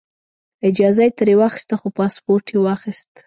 [0.69, 3.11] اجازه یې ترې واخیسته خو پاسپورټ یې واخیست.